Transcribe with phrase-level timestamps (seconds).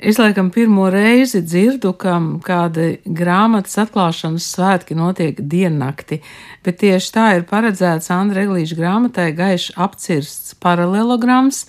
[0.00, 6.22] Es laikam pirmo reizi dzirdu, ka kāda grāmatas atklāšanas svētki notiek diennakti,
[6.64, 11.66] bet tieši tā ir paredzēts Andra Eglīša grāmatai gaiši apcirsts paralelograms,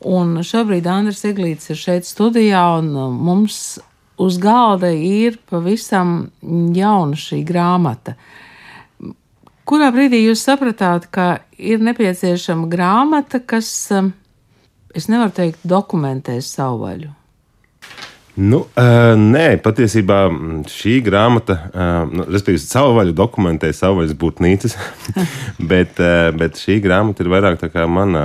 [0.00, 2.88] un šobrīd Andris Eglīts ir šeit studijā, un
[3.20, 3.58] mums
[4.16, 6.30] uz galda ir pavisam
[6.72, 8.14] jauna šī grāmata.
[9.68, 11.26] Kurā brīdī jūs sapratāt, ka
[11.60, 13.68] ir nepieciešama grāmata, kas,
[14.96, 17.12] es nevaru teikt, dokumentē savu vaļu?
[18.34, 20.16] Nu, uh, nē, patiesībā
[20.66, 24.74] šī grāmata, uh, nu, respektīvi, savu vaļu dokumentē savvaļas būtnīcas,
[25.70, 28.24] bet, uh, bet šī grāmata ir vairāk tā kā mana,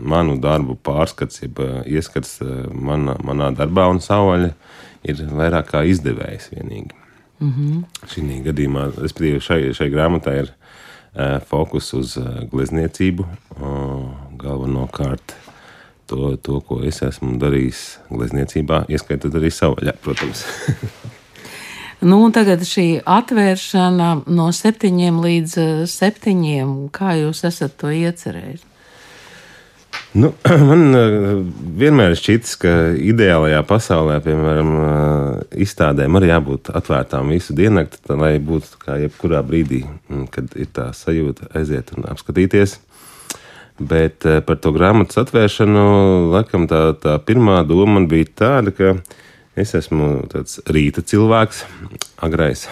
[0.00, 2.38] manu darbu pārskats, jeb ieskats
[2.72, 4.54] manā, manā darbā, un savvaļa
[5.12, 6.96] ir vairāk kā izdevējs vienīgi.
[7.42, 8.08] Mm -hmm.
[8.08, 13.26] Šī gadījumā, respektīvi, šai, šai grāmatai ir uh, fokus uz uh, glezniecību,
[13.60, 15.36] uh, galvenokārt
[16.12, 20.44] to, to, ko es esmu darījis glezniecībā, ieskaitot arī savu vaļā, protams.
[22.10, 28.68] nu, tagad šī atvēršana no septiņiem līdz eh, septiņiem, kā jūs esat to iecerējis?
[30.12, 30.34] Nu,
[30.68, 31.16] man eh,
[31.80, 38.84] vienmēr šķitis, ka ideālajā pasaulē, piemēram, eh, izstādēm arī jābūt atvērtām visu diennakti, lai būtu
[38.84, 42.76] kā jebkurā brīdī, mm, kad ir tā sajūta aiziet un apskatīties.
[43.80, 45.82] Bet eh, par to grāmatas atvēršanu,
[46.34, 48.92] laikam tā, tā pirmā doma man bija tāda, ka
[49.58, 51.64] es esmu tāds rīta cilvēks,
[52.24, 52.66] agrais,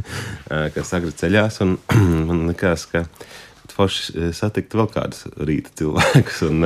[0.52, 1.76] eh, kas agri ceļās, un
[2.28, 3.04] man likās, ka
[3.76, 6.42] forši eh, satikt vēl kādus rīta cilvēkus.
[6.48, 6.64] Un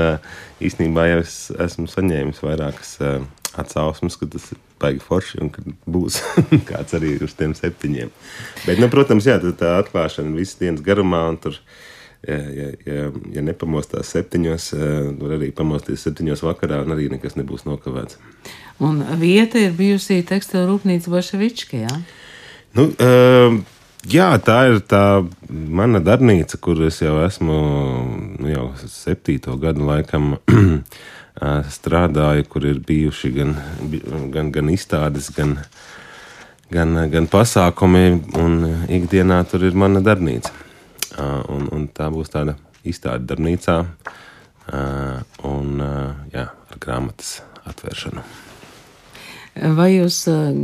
[0.62, 2.97] īstenībā jau es esmu saņēmis vairākas
[3.58, 6.20] atsauksmes, ka tas ir baigi forši un ka būs
[6.70, 8.12] kāds arī uz tiem septiņiem.
[8.66, 11.58] Bet, nu, protams, jā, tā atklāšana visas dienas garumā un tur
[12.28, 17.36] ja, ja, ja, ja nepamostās septiņos, eh, var arī pamosties septiņos vakarā, un arī nekas
[17.40, 18.20] nebūs nokavēts.
[18.80, 22.00] Un vieta ir bijusi tekstilu rūpnīca Baševička, jā?
[22.76, 23.60] Nu, uh,
[24.08, 27.56] Jā, tā ir tā mana darbnīca, kur es jau esmu
[28.41, 30.38] nu, jau septīto gadu laikam
[31.76, 33.53] strādāju, kur ir bijuši gan,
[34.32, 35.59] gan, gan izstādes, gan,
[36.72, 38.06] gan, gan pasākumi,
[38.41, 38.56] un
[38.88, 40.69] ikdienā tur ir mana darbnīca.
[41.20, 43.76] Un, un tā būs tāda izstāde darbnīcā
[45.50, 45.82] un
[46.32, 48.22] jā, ar grāmatas atvēršanu.
[49.76, 50.22] Vai jūs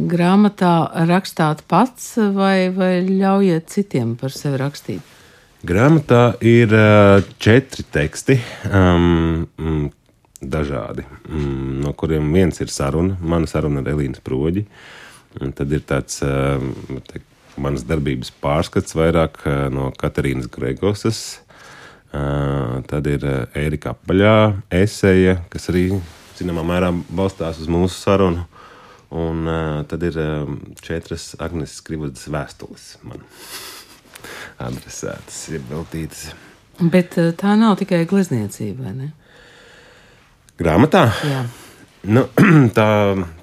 [0.08, 0.72] grāmatā
[1.10, 5.12] rakstāt pats, vai, vai ļaujat citiem par sevi rakstīt?
[5.66, 6.70] Grāmatā ir
[7.42, 8.36] četri teksti,
[8.70, 9.88] um,
[10.40, 11.02] dažādi,
[11.32, 13.16] um, no kuriem viens ir saruna.
[13.20, 14.62] Mana saruna ar Elīnu Sproģi.
[15.56, 16.70] Tad ir tāds um,
[17.08, 17.24] te,
[17.60, 21.20] manas darbības pārskats vairāk eh, no Katarīnas Gregosas.
[22.12, 24.36] Eh, tad ir eh, Erika Apaļā,
[24.82, 25.88] eseja, kas arī
[26.38, 28.46] zināmā mērā balstās uz mūsu sarunu.
[29.16, 29.46] Un
[29.86, 30.16] tad ir
[30.82, 33.22] četras Agnēs Krivodas vēstules man
[34.66, 36.24] adresētas, ir veltītas.
[36.82, 39.08] Bet tā nav tikai glezniecība, vai ne?
[40.58, 41.04] Grāmatā?
[41.22, 41.44] Jā.
[42.10, 42.26] Nu,
[42.76, 42.88] tā,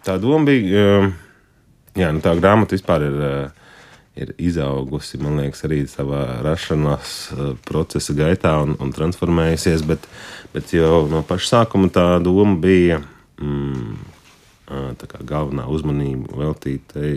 [0.04, 0.84] tā doma bija,
[1.96, 3.18] jā, nu, tā grāmata vispār ir
[4.16, 9.86] ir izaugusi, man liekas, arī savā rašanās eh, procesa gaitā un, un transformējusies.
[9.90, 10.06] Bet,
[10.54, 13.02] bet jau no paša sākuma tā doma bija
[13.42, 13.96] mm,
[15.28, 17.16] galvenā uzmanība veltītai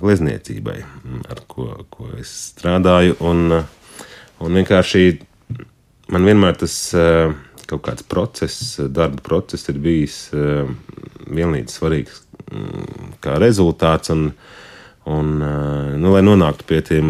[0.00, 3.18] glezniecībai, mm, ar ko, ko es strādāju.
[3.28, 3.60] Un,
[4.40, 5.20] un vienkārši
[6.12, 6.74] man vienmēr tas
[7.68, 14.12] kaut kāds process, darba process ir bijis vienlīdz svarīgs mm, kā rezultāts.
[14.14, 14.30] Un,
[15.08, 17.08] Un, eh, nu, lai nonāktu pie tiem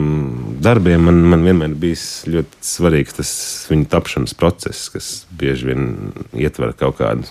[0.63, 3.33] darbiem, man, man vienmēr bijis ļoti svarīgs tas
[3.71, 5.09] viņa tapšanas process, kas
[5.41, 5.89] bieži vien
[6.37, 7.27] ietver kaut kādu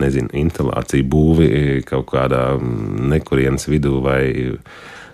[0.00, 1.48] nezinu, instalāciju, būvi
[1.86, 4.00] kaut kādā nekurienes vidū.
[4.02, 4.56] Vai,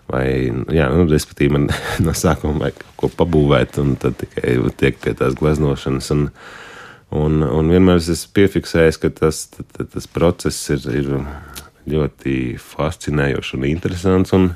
[0.08, 0.26] vai,
[0.72, 1.68] jā, nu, respektīvi, man
[2.06, 6.08] no sākuma vajag kaut ko pabūvēt, un tad tikai tiek pie tās gleznošanas.
[6.16, 6.26] Un,
[7.20, 11.12] un, un vienmēr es esmu piefiksējis, ka tas, tas, tas process ir, ir
[11.90, 14.36] ļoti fascinējošs un interesants.
[14.36, 14.52] Un,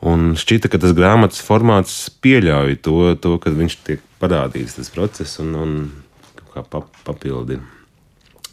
[0.00, 5.36] Un šķita, ka tas grāmatas formāts pieļauj to, to ka viņš tiek parādīts, tas process,
[5.42, 5.74] un, un
[6.54, 7.60] kā papildina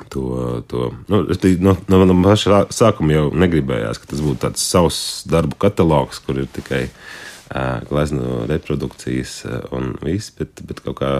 [0.09, 0.63] to.
[0.67, 0.91] to.
[1.07, 1.23] Nu,
[1.59, 4.99] no, no, no paša sākuma jau negribējās, ka tas būtu tāds savs
[5.29, 6.87] darbu katalogs, kur ir tikai
[7.87, 9.39] glezno reprodukcijas
[9.71, 11.11] un viss, bet, bet kaut kā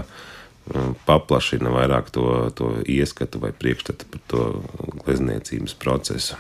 [1.07, 2.27] paplašina vairāk to,
[2.57, 4.45] to ieskatu vai priekšstatu par to
[5.03, 6.39] glezniecības procesu.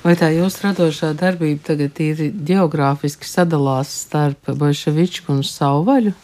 [0.00, 6.14] Vai tā jūsu radošā darbība tagad ir geogrāfiski sadalās starp Bolševiču un Sauvaļu?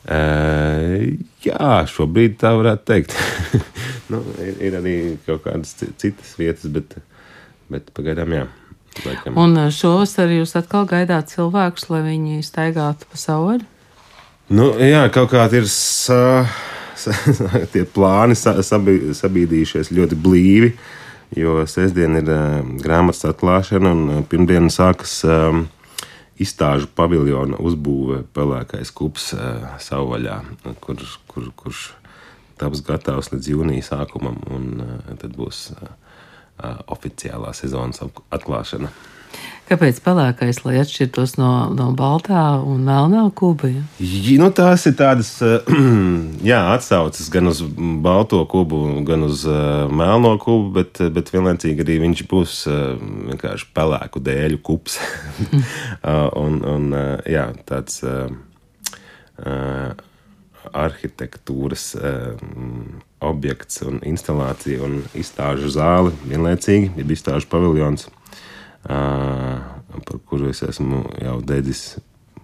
[0.00, 3.16] Uh, jā, šobrīd tā varētu teikt.
[4.10, 4.92] Nu, ir, ir arī
[5.22, 6.96] kaut kādas citas vietas, bet,
[7.70, 8.48] bet pagaidām jā.
[9.04, 9.36] Laikam.
[9.38, 13.60] Un šovasar jūs atkal gaidāt cilvēkus, lai viņi staigātu pa savu?
[14.50, 16.42] Nu, jā, kaut kādi ir sa,
[16.98, 17.12] sa,
[17.72, 20.72] tie plāni sa, sabi, sabīdījušies ļoti blīvi,
[21.38, 25.68] jo sestdien ir uh, grāmatas atklāšana un uh, pirmdien sākas um,
[26.42, 30.40] izstāžu paviljona uzbūve pelēkais kups uh, savvaļā,
[30.82, 30.98] kur,
[31.30, 31.86] kur, kurš
[32.58, 35.94] taps gatavs līdz jūnija sākumam, un uh, tad būs uh,
[36.90, 38.02] oficiālā sezonas
[38.34, 38.90] atklāšana.
[39.70, 43.68] Kāpēc pelēkais, lai atšķirtos no, no baltā un melnā kuba?
[43.70, 45.30] Nu, tās ir tādas
[46.50, 47.60] jā, atsauces gan uz
[48.02, 52.98] balto kubu, gan uz uh, melno kubu, bet, bet vienlaicīgi arī viņš būs uh,
[53.30, 54.98] vienkārši pelēku dēļu kups.
[56.42, 58.02] un, un uh, jā, tāds.
[60.76, 68.20] Arhitektūras um, objekts un instalācija un izstāžu zāle vienlaicīgi, ja izstāžu paviljons, uh,
[68.84, 71.98] par kuru es esmu jau dedzis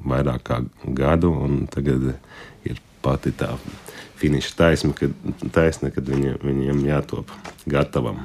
[0.07, 0.61] vairāk kā
[0.97, 2.13] gadu, un tagad
[2.67, 3.55] ir pati tā
[4.17, 5.13] finiša taisna, kad,
[5.53, 7.33] taisna, kad viņa, viņam jātop
[7.69, 8.21] gatavam.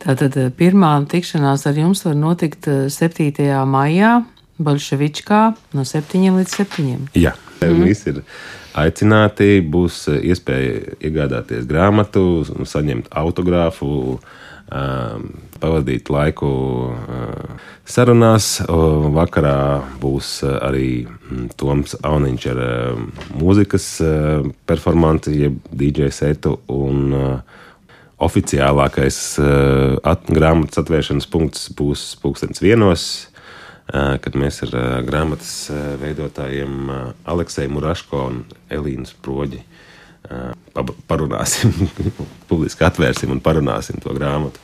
[0.00, 3.50] Tātad pirmā tikšanās ar jums var notikt 7.
[3.68, 4.20] maijā
[4.60, 5.40] Bolševičkā
[5.76, 6.96] no 7 līdz 7.
[7.20, 7.34] Jā.
[7.60, 7.82] Mm.
[7.84, 8.22] Visi ir
[8.80, 14.38] aicināti, būs iespēja iegādāties grāmatu, saņemt autogrāfu, um,
[14.70, 16.50] pavadīt laiku
[16.90, 18.60] uh, sarunās.
[19.14, 21.06] Vakarā būs arī
[21.58, 23.00] Toms Auniņš ar uh,
[23.40, 27.14] mūzikas uh, performanci, jeb DJ setu un
[28.20, 29.18] oficiālākais
[30.28, 33.04] grāmatas atvēršanas punkts būs pulkstenis vienos
[33.90, 35.70] kad mēs ar grāmatas
[36.02, 36.92] veidotājiem
[37.32, 38.42] Aleksēju Muraško un
[38.76, 39.62] Elīnu Sproģi
[41.10, 41.72] parunāsim,
[42.50, 44.62] publiski atvērsim un parunāsim to grāmatu.